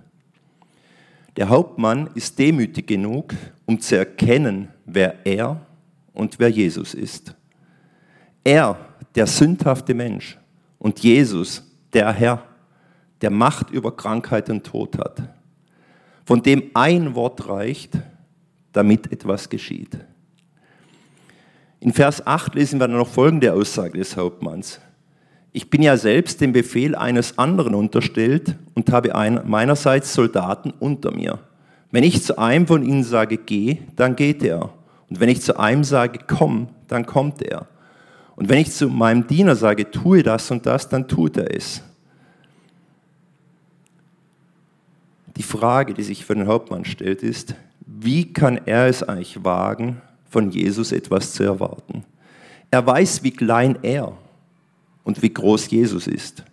Der 1.38 1.50
Hauptmann 1.50 2.10
ist 2.16 2.40
demütig 2.40 2.88
genug, 2.88 3.34
um 3.66 3.80
zu 3.80 3.98
erkennen, 3.98 4.70
wer 4.86 5.26
er 5.26 5.66
und 6.14 6.40
wer 6.40 6.50
Jesus 6.50 6.94
ist. 6.94 7.36
Er, 8.44 8.78
der 9.14 9.28
sündhafte 9.28 9.94
Mensch, 9.94 10.38
und 10.80 11.00
Jesus, 11.00 11.64
der 11.94 12.12
Herr, 12.14 12.44
der 13.26 13.32
Macht 13.32 13.72
über 13.72 13.96
Krankheit 13.96 14.52
und 14.52 14.64
Tod 14.64 15.00
hat, 15.00 15.24
von 16.26 16.44
dem 16.44 16.70
ein 16.76 17.16
Wort 17.16 17.50
reicht, 17.50 17.98
damit 18.72 19.12
etwas 19.12 19.50
geschieht. 19.50 19.98
In 21.80 21.92
Vers 21.92 22.28
8 22.28 22.54
lesen 22.54 22.80
wir 22.80 22.88
dann 22.88 22.98
noch 22.98 23.08
folgende 23.08 23.52
Aussage 23.52 23.98
des 23.98 24.16
Hauptmanns. 24.16 24.80
Ich 25.54 25.72
bin 25.72 25.82
ja 25.82 25.98
selbst 25.98 26.40
dem 26.40 26.54
Befehl 26.54 26.94
eines 26.94 27.40
anderen 27.40 27.74
unterstellt 27.74 28.58
und 28.76 28.92
habe 28.92 29.12
meinerseits 29.44 30.14
Soldaten 30.14 30.72
unter 30.78 31.10
mir. 31.10 31.40
Wenn 31.90 32.04
ich 32.04 32.22
zu 32.22 32.38
einem 32.38 32.68
von 32.68 32.84
ihnen 32.84 33.04
sage, 33.04 33.38
geh, 33.40 33.80
dann 33.96 34.16
geht 34.16 34.44
er. 34.44 34.70
Und 35.10 35.20
wenn 35.20 35.30
ich 35.30 35.42
zu 35.42 35.60
einem 35.60 35.84
sage, 35.84 36.20
komm, 36.28 36.68
dann 36.90 37.08
kommt 37.08 37.42
er. 37.42 37.66
Und 38.36 38.50
wenn 38.50 38.60
ich 38.60 38.72
zu 38.72 38.88
meinem 38.88 39.26
Diener 39.26 39.56
sage, 39.56 39.90
tue 39.90 40.22
das 40.22 40.52
und 40.52 40.68
das, 40.68 40.90
dann 40.90 41.08
tut 41.08 41.38
er 41.38 41.56
es. 41.56 41.82
Die 45.38 45.44
Frage, 45.44 45.94
die 45.94 46.04
sich 46.04 46.26
für 46.26 46.36
den 46.36 46.48
Hauptmann 46.48 46.86
stellt, 46.86 47.24
ist, 47.24 47.56
wie 47.86 48.32
kann 48.32 48.60
er 48.66 48.88
es 48.88 49.04
eigentlich 49.04 49.44
wagen, 49.44 50.02
von 50.30 50.50
Jesus 50.50 50.92
etwas 50.92 51.34
zu 51.34 51.44
erwarten? 51.44 52.04
Er 52.72 52.86
weiß, 52.86 53.24
wie 53.24 53.32
klein 53.32 53.78
er 53.84 54.18
und 55.04 55.22
wie 55.22 55.34
groß 55.34 55.70
Jesus 55.70 56.08
ist. 56.08 56.44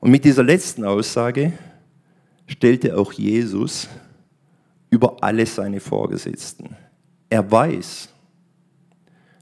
Und 0.00 0.10
mit 0.10 0.24
dieser 0.24 0.42
letzten 0.42 0.84
Aussage 0.84 1.52
stellte 2.46 2.96
auch 2.98 3.12
Jesus 3.12 3.88
über 4.90 5.22
alle 5.22 5.46
seine 5.46 5.80
Vorgesetzten. 5.80 6.76
Er 7.30 7.50
weiß, 7.50 8.10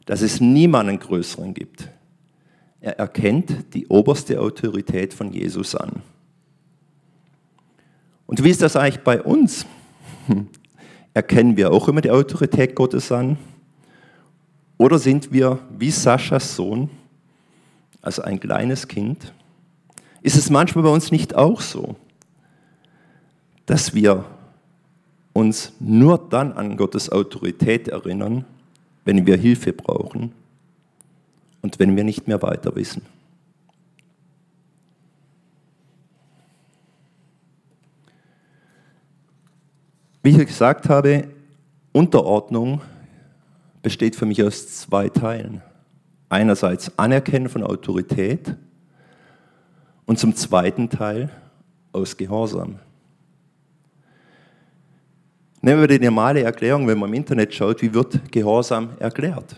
dass 0.06 0.22
es 0.22 0.40
niemanden 0.40 0.98
Größeren 0.98 1.54
gibt. 1.54 1.88
Er 2.80 2.98
erkennt 2.98 3.74
die 3.74 3.86
oberste 3.86 4.40
Autorität 4.40 5.14
von 5.14 5.32
Jesus 5.32 5.74
an. 5.74 6.02
Und 8.32 8.42
wie 8.42 8.48
ist 8.48 8.62
das 8.62 8.76
eigentlich 8.76 9.04
bei 9.04 9.20
uns? 9.20 9.66
Erkennen 11.12 11.58
wir 11.58 11.70
auch 11.70 11.86
immer 11.88 12.00
die 12.00 12.10
Autorität 12.10 12.74
Gottes 12.74 13.12
an? 13.12 13.36
Oder 14.78 14.98
sind 14.98 15.34
wir 15.34 15.58
wie 15.78 15.90
Saschas 15.90 16.56
Sohn, 16.56 16.88
also 18.00 18.22
ein 18.22 18.40
kleines 18.40 18.88
Kind? 18.88 19.34
Ist 20.22 20.38
es 20.38 20.48
manchmal 20.48 20.84
bei 20.84 20.88
uns 20.88 21.12
nicht 21.12 21.34
auch 21.34 21.60
so, 21.60 21.94
dass 23.66 23.92
wir 23.92 24.24
uns 25.34 25.74
nur 25.78 26.16
dann 26.16 26.54
an 26.54 26.78
Gottes 26.78 27.12
Autorität 27.12 27.88
erinnern, 27.88 28.46
wenn 29.04 29.26
wir 29.26 29.36
Hilfe 29.36 29.74
brauchen 29.74 30.32
und 31.60 31.78
wenn 31.78 31.94
wir 31.96 32.04
nicht 32.04 32.26
mehr 32.28 32.40
weiter 32.40 32.74
wissen. 32.76 33.02
Wie 40.22 40.30
ich 40.30 40.46
gesagt 40.46 40.88
habe, 40.88 41.28
Unterordnung 41.92 42.80
besteht 43.82 44.14
für 44.14 44.24
mich 44.24 44.42
aus 44.42 44.68
zwei 44.68 45.08
Teilen. 45.08 45.62
Einerseits 46.28 46.96
Anerkennen 46.96 47.48
von 47.48 47.64
Autorität 47.64 48.54
und 50.06 50.18
zum 50.18 50.34
zweiten 50.36 50.88
Teil 50.88 51.28
aus 51.92 52.16
Gehorsam. 52.16 52.78
Nehmen 55.60 55.80
wir 55.80 55.88
die 55.88 56.04
normale 56.04 56.42
Erklärung, 56.42 56.86
wenn 56.86 56.98
man 56.98 57.08
im 57.08 57.14
Internet 57.14 57.52
schaut, 57.54 57.82
wie 57.82 57.92
wird 57.92 58.32
Gehorsam 58.32 58.90
erklärt? 58.98 59.56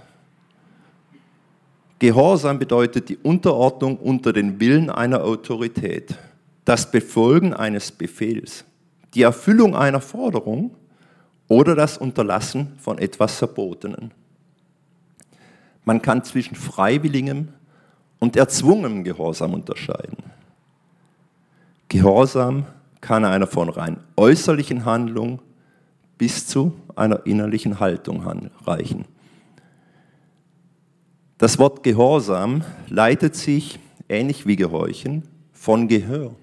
Gehorsam 1.98 2.58
bedeutet 2.58 3.08
die 3.08 3.16
Unterordnung 3.18 3.98
unter 3.98 4.32
den 4.32 4.58
Willen 4.60 4.90
einer 4.90 5.24
Autorität, 5.24 6.14
das 6.64 6.90
Befolgen 6.90 7.54
eines 7.54 7.92
Befehls, 7.92 8.64
die 9.14 9.22
Erfüllung 9.22 9.76
einer 9.76 10.00
Forderung 10.00 10.72
oder 11.48 11.74
das 11.74 11.98
Unterlassen 11.98 12.72
von 12.78 12.98
etwas 12.98 13.36
Verbotenen. 13.36 14.12
Man 15.84 16.00
kann 16.00 16.24
zwischen 16.24 16.54
freiwilligem 16.54 17.48
und 18.18 18.36
erzwungenem 18.36 19.04
Gehorsam 19.04 19.54
unterscheiden. 19.54 20.16
Gehorsam 21.88 22.64
kann 23.00 23.24
einer 23.24 23.46
von 23.46 23.68
rein 23.68 23.98
äußerlichen 24.16 24.84
Handlung 24.84 25.40
bis 26.16 26.46
zu 26.46 26.72
einer 26.96 27.26
innerlichen 27.26 27.80
Haltung 27.80 28.22
reichen. 28.64 29.04
Das 31.36 31.58
Wort 31.58 31.82
Gehorsam 31.82 32.64
leitet 32.88 33.34
sich, 33.34 33.78
ähnlich 34.08 34.46
wie 34.46 34.56
Gehorchen, 34.56 35.24
von 35.52 35.88
Gehör, 35.88 36.34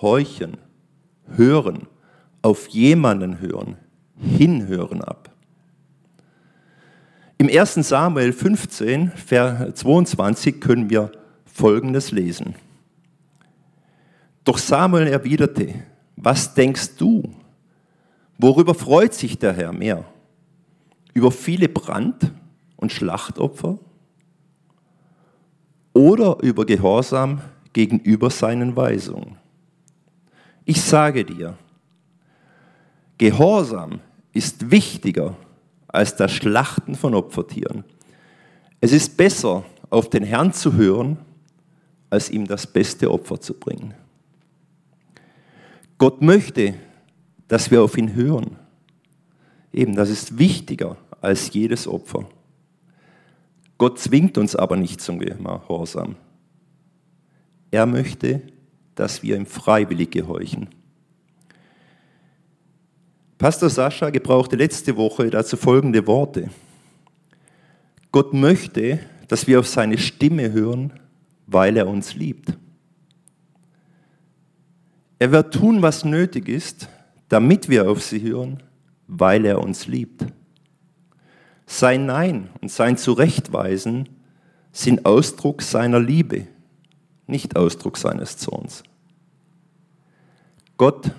Horchen, 0.00 0.56
Hören, 1.36 1.86
auf 2.42 2.68
jemanden 2.68 3.40
hören, 3.40 3.76
hinhören 4.16 5.02
ab. 5.02 5.30
Im 7.38 7.48
1. 7.48 7.74
Samuel 7.74 8.32
15, 8.32 9.10
Vers 9.10 9.74
22 9.74 10.60
können 10.60 10.90
wir 10.90 11.10
Folgendes 11.44 12.12
lesen. 12.12 12.54
Doch 14.44 14.58
Samuel 14.58 15.06
erwiderte, 15.08 15.74
was 16.16 16.54
denkst 16.54 16.96
du? 16.98 17.22
Worüber 18.38 18.74
freut 18.74 19.14
sich 19.14 19.38
der 19.38 19.52
Herr 19.52 19.72
mehr? 19.72 20.04
Über 21.14 21.30
viele 21.30 21.68
Brand- 21.68 22.32
und 22.76 22.90
Schlachtopfer 22.92 23.78
oder 25.92 26.38
über 26.42 26.64
Gehorsam 26.64 27.40
gegenüber 27.72 28.30
seinen 28.30 28.74
Weisungen? 28.74 29.36
Ich 30.64 30.80
sage 30.80 31.24
dir, 31.24 31.56
Gehorsam 33.22 34.00
ist 34.32 34.72
wichtiger 34.72 35.36
als 35.86 36.16
das 36.16 36.32
Schlachten 36.32 36.96
von 36.96 37.14
Opfertieren. 37.14 37.84
Es 38.80 38.90
ist 38.90 39.16
besser, 39.16 39.64
auf 39.90 40.10
den 40.10 40.24
Herrn 40.24 40.52
zu 40.52 40.72
hören, 40.72 41.18
als 42.10 42.30
ihm 42.30 42.48
das 42.48 42.66
beste 42.66 43.12
Opfer 43.12 43.40
zu 43.40 43.54
bringen. 43.54 43.94
Gott 45.98 46.20
möchte, 46.20 46.74
dass 47.46 47.70
wir 47.70 47.84
auf 47.84 47.96
ihn 47.96 48.12
hören. 48.12 48.56
Eben, 49.72 49.94
das 49.94 50.10
ist 50.10 50.36
wichtiger 50.36 50.96
als 51.20 51.52
jedes 51.52 51.86
Opfer. 51.86 52.28
Gott 53.78 54.00
zwingt 54.00 54.36
uns 54.36 54.56
aber 54.56 54.74
nicht 54.74 55.00
zum 55.00 55.20
Gehorsam. 55.20 56.16
Er 57.70 57.86
möchte, 57.86 58.42
dass 58.96 59.22
wir 59.22 59.36
ihm 59.36 59.46
freiwillig 59.46 60.10
gehorchen. 60.10 60.81
Pastor 63.42 63.70
Sascha 63.70 64.10
gebrauchte 64.10 64.54
letzte 64.54 64.96
Woche 64.96 65.28
dazu 65.28 65.56
folgende 65.56 66.06
Worte. 66.06 66.50
Gott 68.12 68.32
möchte, 68.32 69.00
dass 69.26 69.48
wir 69.48 69.58
auf 69.58 69.66
seine 69.66 69.98
Stimme 69.98 70.52
hören, 70.52 70.92
weil 71.48 71.76
er 71.76 71.88
uns 71.88 72.14
liebt. 72.14 72.56
Er 75.18 75.32
wird 75.32 75.54
tun, 75.54 75.82
was 75.82 76.04
nötig 76.04 76.48
ist, 76.48 76.88
damit 77.28 77.68
wir 77.68 77.90
auf 77.90 78.00
sie 78.00 78.22
hören, 78.22 78.62
weil 79.08 79.44
er 79.44 79.60
uns 79.60 79.88
liebt. 79.88 80.24
Sein 81.66 82.06
Nein 82.06 82.48
und 82.60 82.70
sein 82.70 82.96
Zurechtweisen 82.96 84.08
sind 84.70 85.04
Ausdruck 85.04 85.62
seiner 85.62 85.98
Liebe, 85.98 86.46
nicht 87.26 87.56
Ausdruck 87.56 87.98
seines 87.98 88.36
Zorns. 88.36 88.84
Gott 90.76 91.10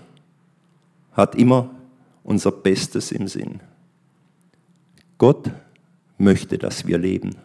hat 1.11 1.35
immer 1.35 1.69
unser 2.23 2.51
Bestes 2.51 3.11
im 3.11 3.27
Sinn. 3.27 3.59
Gott 5.17 5.51
möchte, 6.17 6.57
dass 6.57 6.87
wir 6.87 6.97
leben. 6.97 7.35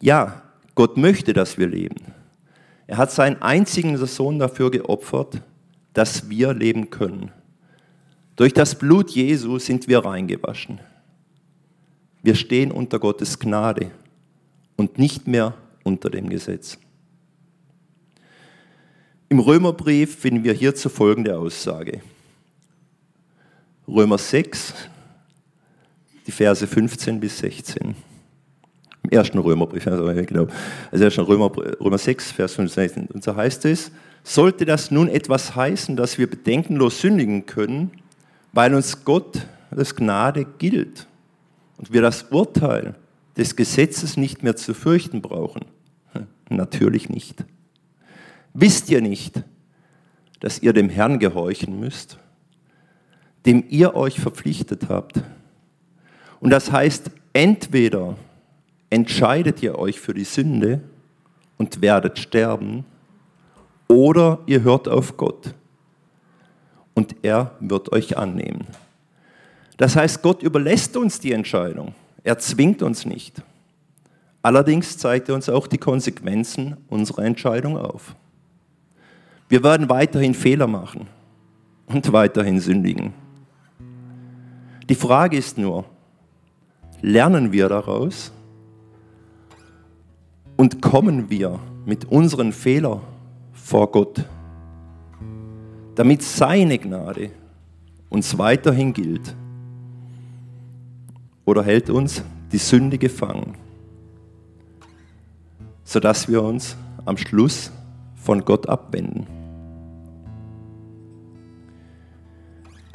Ja, 0.00 0.42
Gott 0.74 0.96
möchte, 0.96 1.32
dass 1.32 1.58
wir 1.58 1.66
leben. 1.66 1.96
Er 2.86 2.98
hat 2.98 3.10
seinen 3.10 3.40
einzigen 3.42 3.96
Sohn 4.06 4.38
dafür 4.38 4.70
geopfert, 4.70 5.40
dass 5.92 6.28
wir 6.28 6.54
leben 6.54 6.90
können. 6.90 7.32
Durch 8.36 8.52
das 8.52 8.78
Blut 8.78 9.10
Jesu 9.10 9.58
sind 9.58 9.88
wir 9.88 10.04
reingewaschen. 10.04 10.80
Wir 12.22 12.34
stehen 12.34 12.70
unter 12.70 12.98
Gottes 12.98 13.38
Gnade 13.38 13.90
und 14.76 14.98
nicht 14.98 15.26
mehr 15.26 15.54
unter 15.84 16.10
dem 16.10 16.28
Gesetz. 16.28 16.78
Im 19.28 19.40
Römerbrief 19.40 20.16
finden 20.20 20.44
wir 20.44 20.52
hierzu 20.52 20.88
folgende 20.88 21.36
Aussage. 21.36 22.00
Römer 23.88 24.18
6, 24.18 24.74
die 26.26 26.32
Verse 26.32 26.66
15 26.66 27.18
bis 27.18 27.38
16. 27.38 27.94
Im 29.02 29.10
ersten 29.10 29.38
Römerbrief, 29.38 29.84
genau. 29.84 30.46
Also 30.90 31.04
ersten 31.04 31.20
Römer, 31.20 31.50
Römer 31.80 31.98
6, 31.98 32.32
Vers 32.32 32.54
15. 32.54 33.06
Und 33.06 33.22
so 33.24 33.34
heißt 33.34 33.64
es, 33.66 33.90
sollte 34.22 34.64
das 34.64 34.90
nun 34.90 35.08
etwas 35.08 35.54
heißen, 35.54 35.96
dass 35.96 36.18
wir 36.18 36.28
bedenkenlos 36.28 37.00
sündigen 37.00 37.46
können, 37.46 37.92
weil 38.52 38.74
uns 38.74 39.04
Gott 39.04 39.46
das 39.70 39.94
Gnade 39.94 40.46
gilt 40.58 41.06
und 41.78 41.92
wir 41.92 42.02
das 42.02 42.24
Urteil 42.30 42.94
des 43.36 43.54
Gesetzes 43.54 44.16
nicht 44.16 44.42
mehr 44.42 44.56
zu 44.56 44.74
fürchten 44.74 45.20
brauchen? 45.20 45.64
Natürlich 46.48 47.08
nicht. 47.08 47.44
Wisst 48.58 48.88
ihr 48.88 49.02
nicht, 49.02 49.42
dass 50.40 50.62
ihr 50.62 50.72
dem 50.72 50.88
Herrn 50.88 51.18
gehorchen 51.18 51.78
müsst, 51.78 52.18
dem 53.44 53.62
ihr 53.68 53.94
euch 53.94 54.18
verpflichtet 54.18 54.88
habt? 54.88 55.20
Und 56.40 56.48
das 56.48 56.72
heißt, 56.72 57.10
entweder 57.34 58.16
entscheidet 58.88 59.62
ihr 59.62 59.78
euch 59.78 60.00
für 60.00 60.14
die 60.14 60.24
Sünde 60.24 60.80
und 61.58 61.82
werdet 61.82 62.18
sterben, 62.18 62.86
oder 63.88 64.38
ihr 64.46 64.62
hört 64.62 64.88
auf 64.88 65.18
Gott 65.18 65.52
und 66.94 67.14
er 67.22 67.52
wird 67.60 67.92
euch 67.92 68.16
annehmen. 68.16 68.66
Das 69.76 69.96
heißt, 69.96 70.22
Gott 70.22 70.42
überlässt 70.42 70.96
uns 70.96 71.20
die 71.20 71.32
Entscheidung. 71.32 71.94
Er 72.24 72.38
zwingt 72.38 72.82
uns 72.82 73.04
nicht. 73.04 73.42
Allerdings 74.40 74.96
zeigt 74.96 75.28
er 75.28 75.34
uns 75.34 75.50
auch 75.50 75.66
die 75.66 75.76
Konsequenzen 75.76 76.78
unserer 76.88 77.24
Entscheidung 77.24 77.76
auf. 77.76 78.16
Wir 79.48 79.62
werden 79.62 79.88
weiterhin 79.88 80.34
Fehler 80.34 80.66
machen 80.66 81.06
und 81.86 82.12
weiterhin 82.12 82.58
sündigen. 82.58 83.14
Die 84.88 84.94
Frage 84.94 85.36
ist 85.36 85.56
nur, 85.58 85.84
lernen 87.00 87.52
wir 87.52 87.68
daraus 87.68 88.32
und 90.56 90.82
kommen 90.82 91.30
wir 91.30 91.58
mit 91.84 92.04
unseren 92.06 92.52
Fehlern 92.52 93.00
vor 93.52 93.90
Gott, 93.90 94.24
damit 95.94 96.22
seine 96.22 96.78
Gnade 96.78 97.30
uns 98.10 98.36
weiterhin 98.38 98.92
gilt? 98.92 99.34
Oder 101.44 101.62
hält 101.62 101.90
uns 101.90 102.22
die 102.50 102.58
Sünde 102.58 102.98
gefangen, 102.98 103.54
sodass 105.84 106.28
wir 106.28 106.42
uns 106.42 106.76
am 107.04 107.16
Schluss 107.16 107.70
von 108.16 108.44
Gott 108.44 108.68
abwenden? 108.68 109.35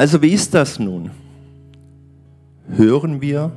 Also 0.01 0.19
wie 0.23 0.31
ist 0.31 0.55
das 0.55 0.79
nun? 0.79 1.11
Hören 2.69 3.21
wir 3.21 3.51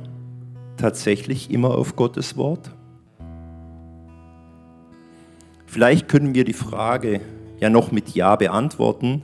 tatsächlich 0.77 1.49
immer 1.49 1.71
auf 1.71 1.95
Gottes 1.95 2.37
Wort? 2.37 2.69
Vielleicht 5.65 6.07
können 6.07 6.35
wir 6.35 6.45
die 6.45 6.53
Frage 6.53 7.21
ja 7.59 7.71
noch 7.71 7.91
mit 7.91 8.09
Ja 8.13 8.35
beantworten, 8.35 9.23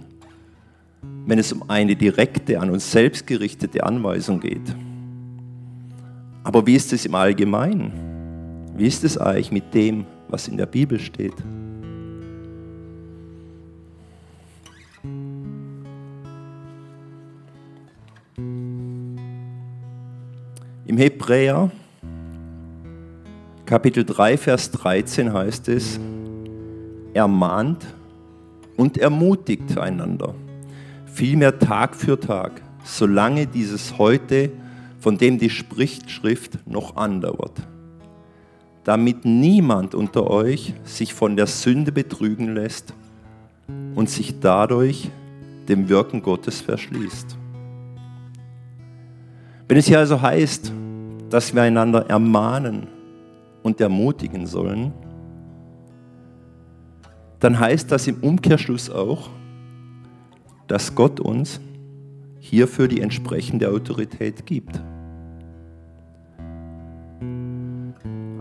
wenn 1.28 1.38
es 1.38 1.54
um 1.54 1.70
eine 1.70 1.96
direkte, 1.96 2.60
an 2.60 2.72
uns 2.72 2.92
selbst 2.92 3.28
gerichtete 3.28 3.84
Anweisung 3.84 4.40
geht. 4.40 4.76
Aber 6.44 6.66
wie 6.66 6.74
ist 6.74 6.92
es 6.92 7.06
im 7.06 7.14
Allgemeinen? 7.14 7.92
Wie 8.76 8.88
ist 8.88 9.04
es 9.04 9.20
eigentlich 9.20 9.52
mit 9.52 9.76
dem, 9.76 10.08
was 10.28 10.48
in 10.48 10.58
der 10.58 10.66
Bibel 10.66 10.98
steht? 11.00 11.36
Hebräer 21.02 21.72
Kapitel 23.66 24.06
3, 24.06 24.38
Vers 24.38 24.70
13 24.70 25.34
heißt 25.34 25.68
es, 25.70 26.00
ermahnt 27.16 27.88
und 28.78 29.00
ermutigt 29.00 29.80
einander, 29.80 30.36
vielmehr 31.08 31.58
Tag 31.58 31.96
für 31.96 32.20
Tag, 32.20 32.62
solange 32.84 33.48
dieses 33.48 33.98
heute, 33.98 34.52
von 35.00 35.18
dem 35.18 35.40
die 35.40 35.50
Schrift 35.50 36.60
noch 36.68 36.96
andauert, 36.98 37.60
damit 38.84 39.26
niemand 39.26 39.96
unter 39.96 40.30
euch 40.30 40.76
sich 40.84 41.16
von 41.16 41.36
der 41.36 41.48
Sünde 41.48 41.92
betrügen 41.92 42.54
lässt 42.54 42.94
und 43.96 44.08
sich 44.08 44.40
dadurch 44.40 45.10
dem 45.68 45.90
Wirken 45.90 46.22
Gottes 46.22 46.62
verschließt. 46.62 47.38
Wenn 49.68 49.78
es 49.78 49.88
hier 49.88 49.98
also 49.98 50.22
heißt, 50.22 50.74
dass 51.32 51.56
wir 51.56 51.64
einander 51.64 52.10
ermahnen 52.10 52.88
und 53.64 53.80
ermutigen 53.80 54.46
sollen, 54.46 54.92
dann 57.40 57.58
heißt 57.60 57.92
das 57.92 58.06
im 58.06 58.18
Umkehrschluss 58.18 58.90
auch, 58.90 59.30
dass 60.68 60.94
Gott 60.94 61.20
uns 61.20 61.60
hierfür 62.40 62.88
die 62.88 63.02
entsprechende 63.02 63.70
Autorität 63.70 64.46
gibt. 64.46 64.80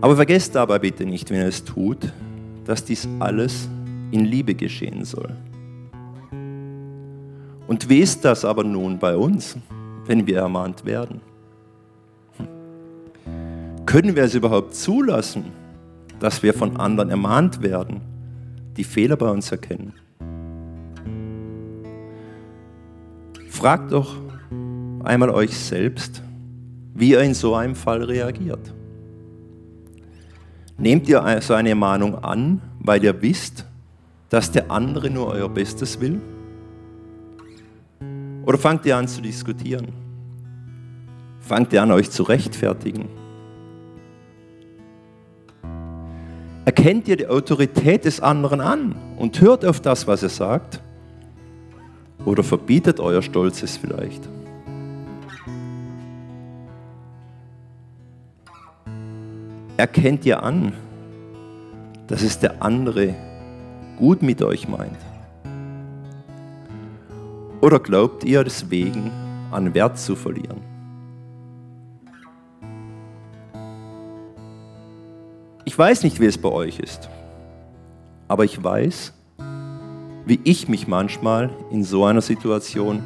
Aber 0.01 0.15
vergesst 0.15 0.55
dabei 0.55 0.79
bitte 0.79 1.05
nicht, 1.05 1.29
wenn 1.29 1.37
ihr 1.37 1.47
es 1.47 1.63
tut, 1.63 2.11
dass 2.65 2.83
dies 2.83 3.07
alles 3.19 3.69
in 4.11 4.25
Liebe 4.25 4.53
geschehen 4.53 5.05
soll. 5.05 5.29
Und 7.67 7.87
wie 7.87 7.99
ist 7.99 8.25
das 8.25 8.43
aber 8.43 8.65
nun 8.65 8.99
bei 8.99 9.15
uns, 9.15 9.57
wenn 10.05 10.27
wir 10.27 10.39
ermahnt 10.39 10.83
werden? 10.83 11.21
Können 13.85 14.15
wir 14.15 14.23
es 14.23 14.35
überhaupt 14.35 14.75
zulassen, 14.75 15.45
dass 16.19 16.43
wir 16.43 16.53
von 16.53 16.77
anderen 16.77 17.09
ermahnt 17.09 17.61
werden, 17.61 18.01
die 18.77 18.83
Fehler 18.83 19.17
bei 19.17 19.29
uns 19.29 19.51
erkennen? 19.51 19.93
Fragt 23.49 23.91
doch 23.91 24.15
einmal 25.03 25.29
euch 25.29 25.57
selbst, 25.57 26.21
wie 26.93 27.11
ihr 27.11 27.21
in 27.21 27.33
so 27.33 27.55
einem 27.55 27.75
Fall 27.75 28.03
reagiert. 28.03 28.73
Nehmt 30.77 31.07
ihr 31.09 31.39
so 31.41 31.53
eine 31.53 31.69
Ermahnung 31.69 32.15
an, 32.23 32.61
weil 32.79 33.03
ihr 33.03 33.21
wisst, 33.21 33.65
dass 34.29 34.51
der 34.51 34.71
andere 34.71 35.09
nur 35.09 35.27
euer 35.27 35.49
Bestes 35.49 35.99
will? 35.99 36.21
Oder 38.45 38.57
fangt 38.57 38.85
ihr 38.85 38.97
an 38.97 39.07
zu 39.07 39.21
diskutieren? 39.21 39.89
Fangt 41.41 41.73
ihr 41.73 41.81
an, 41.81 41.91
euch 41.91 42.09
zu 42.09 42.23
rechtfertigen? 42.23 43.20
Erkennt 46.63 47.07
ihr 47.07 47.17
die 47.17 47.27
Autorität 47.27 48.05
des 48.05 48.19
anderen 48.19 48.61
an 48.61 48.95
und 49.17 49.41
hört 49.41 49.65
auf 49.65 49.79
das, 49.79 50.05
was 50.05 50.21
er 50.21 50.29
sagt? 50.29 50.79
Oder 52.23 52.43
verbietet 52.43 52.99
euer 52.99 53.23
Stolz 53.23 53.63
es 53.63 53.77
vielleicht? 53.77 54.29
Erkennt 59.77 60.23
ihr 60.27 60.43
an, 60.43 60.73
dass 62.05 62.21
es 62.21 62.37
der 62.37 62.61
andere 62.61 63.15
gut 63.97 64.21
mit 64.21 64.43
euch 64.43 64.67
meint? 64.67 64.99
Oder 67.61 67.79
glaubt 67.79 68.23
ihr 68.23 68.43
deswegen 68.43 69.09
an 69.51 69.73
Wert 69.73 69.97
zu 69.97 70.15
verlieren? 70.15 70.70
Ich 75.63 75.77
weiß 75.77 76.03
nicht, 76.03 76.19
wie 76.19 76.25
es 76.25 76.37
bei 76.37 76.49
euch 76.49 76.79
ist, 76.79 77.09
aber 78.27 78.45
ich 78.45 78.63
weiß, 78.63 79.13
wie 80.25 80.39
ich 80.43 80.67
mich 80.67 80.87
manchmal 80.87 81.49
in 81.69 81.83
so 81.83 82.05
einer 82.05 82.21
Situation 82.21 83.03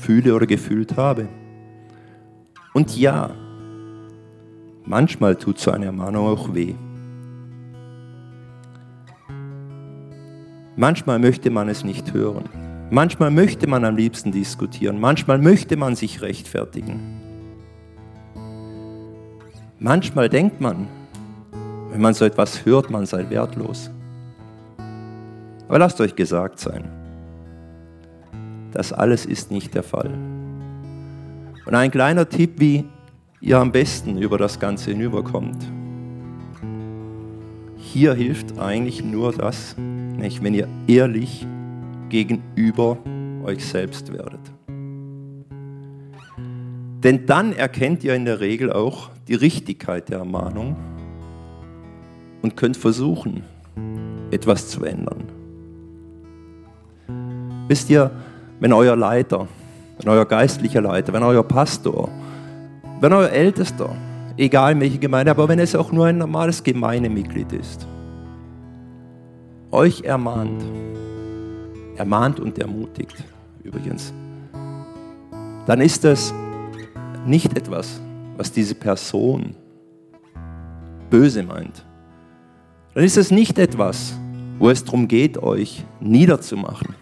fühle 0.00 0.34
oder 0.34 0.46
gefühlt 0.46 0.96
habe. 0.96 1.28
Und 2.72 2.96
ja, 2.96 3.30
manchmal 4.84 5.36
tut 5.36 5.58
so 5.58 5.70
eine 5.70 5.86
Ermahnung 5.86 6.26
auch 6.26 6.54
weh. 6.54 6.74
Manchmal 10.76 11.18
möchte 11.18 11.50
man 11.50 11.68
es 11.68 11.84
nicht 11.84 12.14
hören. 12.14 12.44
Manchmal 12.90 13.30
möchte 13.30 13.66
man 13.66 13.84
am 13.84 13.96
liebsten 13.96 14.32
diskutieren, 14.32 14.98
manchmal 14.98 15.38
möchte 15.38 15.76
man 15.76 15.94
sich 15.94 16.22
rechtfertigen. 16.22 17.20
Manchmal 19.78 20.30
denkt 20.30 20.60
man, 20.60 20.88
wenn 21.98 22.02
man 22.02 22.14
so 22.14 22.24
etwas 22.24 22.64
hört, 22.64 22.90
man 22.90 23.06
sei 23.06 23.28
wertlos. 23.28 23.90
Aber 25.66 25.80
lasst 25.80 26.00
euch 26.00 26.14
gesagt 26.14 26.60
sein, 26.60 26.84
das 28.70 28.92
alles 28.92 29.26
ist 29.26 29.50
nicht 29.50 29.74
der 29.74 29.82
Fall. 29.82 30.12
Und 31.66 31.74
ein 31.74 31.90
kleiner 31.90 32.28
Tipp, 32.28 32.60
wie 32.60 32.84
ihr 33.40 33.58
am 33.58 33.72
besten 33.72 34.16
über 34.16 34.38
das 34.38 34.60
Ganze 34.60 34.92
hinüberkommt. 34.92 35.56
Hier 37.78 38.14
hilft 38.14 38.60
eigentlich 38.60 39.02
nur 39.02 39.32
das, 39.32 39.74
nicht, 39.76 40.40
wenn 40.44 40.54
ihr 40.54 40.68
ehrlich 40.86 41.48
gegenüber 42.10 42.96
euch 43.42 43.66
selbst 43.66 44.12
werdet. 44.12 44.52
Denn 47.02 47.26
dann 47.26 47.52
erkennt 47.52 48.04
ihr 48.04 48.14
in 48.14 48.24
der 48.24 48.38
Regel 48.38 48.72
auch 48.72 49.10
die 49.26 49.34
Richtigkeit 49.34 50.08
der 50.10 50.18
Ermahnung 50.18 50.76
und 52.48 52.56
könnt 52.56 52.78
versuchen, 52.78 53.42
etwas 54.30 54.68
zu 54.68 54.82
ändern. 54.82 55.24
Wisst 57.68 57.90
ihr, 57.90 58.10
wenn 58.58 58.72
euer 58.72 58.96
Leiter, 58.96 59.46
wenn 59.98 60.08
euer 60.08 60.24
geistlicher 60.24 60.80
Leiter, 60.80 61.12
wenn 61.12 61.22
euer 61.22 61.42
Pastor, 61.42 62.08
wenn 63.02 63.12
euer 63.12 63.28
Ältester, 63.28 63.94
egal 64.38 64.80
welche 64.80 64.98
Gemeinde, 64.98 65.30
aber 65.30 65.46
wenn 65.48 65.58
es 65.58 65.74
auch 65.74 65.92
nur 65.92 66.06
ein 66.06 66.16
normales 66.16 66.64
Gemeindemitglied 66.64 67.52
ist, 67.52 67.86
euch 69.70 70.00
ermahnt, 70.04 70.64
ermahnt 71.96 72.40
und 72.40 72.58
ermutigt, 72.58 73.22
übrigens, 73.62 74.14
dann 75.66 75.82
ist 75.82 76.02
das 76.02 76.32
nicht 77.26 77.58
etwas, 77.58 78.00
was 78.38 78.50
diese 78.50 78.74
Person 78.74 79.54
böse 81.10 81.42
meint. 81.42 81.84
Dann 82.94 83.04
ist 83.04 83.16
es 83.16 83.30
nicht 83.30 83.58
etwas, 83.58 84.18
wo 84.58 84.70
es 84.70 84.84
darum 84.84 85.08
geht, 85.08 85.38
euch 85.38 85.84
niederzumachen. 86.00 86.94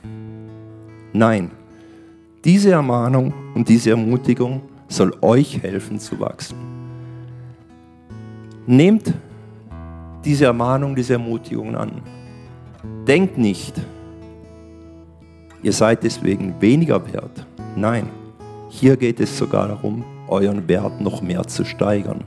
Nein, 1.13 1.51
diese 2.45 2.73
Ermahnung 2.73 3.33
und 3.55 3.69
diese 3.69 3.91
Ermutigung 3.91 4.63
soll 4.89 5.15
euch 5.23 5.63
helfen 5.63 5.99
zu 5.99 6.21
wachsen. 6.21 6.57
Nehmt 8.67 9.15
diese 10.25 10.47
Ermahnung, 10.47 10.95
diese 10.95 11.15
Ermutigung 11.15 11.77
an. 11.77 12.03
Denkt 13.07 13.39
nicht, 13.39 13.75
ihr 15.63 15.73
seid 15.73 16.03
deswegen 16.03 16.55
weniger 16.61 17.01
wert. 17.13 17.47
Nein, 17.77 18.09
hier 18.69 18.97
geht 18.97 19.21
es 19.21 19.39
sogar 19.39 19.69
darum, 19.69 20.05
euren 20.29 20.69
Wert 20.69 21.01
noch 21.01 21.23
mehr 21.23 21.47
zu 21.47 21.65
steigern. 21.65 22.25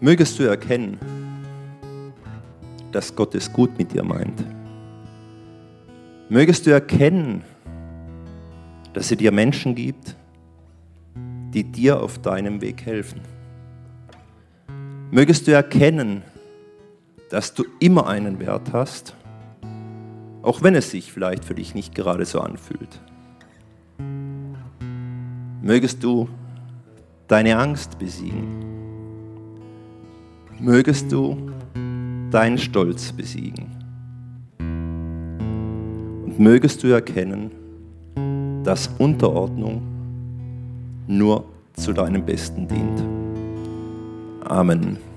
Mögest 0.00 0.38
du 0.38 0.44
erkennen, 0.44 0.96
dass 2.92 3.14
Gott 3.14 3.34
es 3.34 3.52
gut 3.52 3.76
mit 3.78 3.92
dir 3.92 4.04
meint. 4.04 4.44
Mögest 6.28 6.66
du 6.66 6.70
erkennen, 6.70 7.42
dass 8.92 9.10
er 9.10 9.16
dir 9.16 9.32
Menschen 9.32 9.74
gibt, 9.74 10.14
die 11.52 11.64
dir 11.64 12.00
auf 12.00 12.18
deinem 12.18 12.60
Weg 12.60 12.86
helfen. 12.86 13.20
Mögest 15.10 15.46
du 15.48 15.52
erkennen, 15.52 16.22
dass 17.30 17.54
du 17.54 17.64
immer 17.80 18.06
einen 18.06 18.38
Wert 18.38 18.72
hast, 18.72 19.16
auch 20.42 20.62
wenn 20.62 20.74
es 20.74 20.90
sich 20.90 21.12
vielleicht 21.12 21.44
für 21.44 21.54
dich 21.54 21.74
nicht 21.74 21.94
gerade 21.94 22.24
so 22.24 22.40
anfühlt. 22.40 23.00
Mögest 25.60 26.04
du 26.04 26.28
deine 27.26 27.58
Angst 27.58 27.98
besiegen. 27.98 28.78
Mögest 30.60 31.12
du 31.12 31.36
deinen 32.30 32.58
Stolz 32.58 33.12
besiegen. 33.12 33.66
Und 34.58 36.38
mögest 36.38 36.82
du 36.82 36.88
erkennen, 36.88 37.50
dass 38.64 38.88
Unterordnung 38.98 39.82
nur 41.06 41.44
zu 41.74 41.92
deinem 41.92 42.24
Besten 42.24 42.66
dient. 42.66 43.02
Amen. 44.44 45.07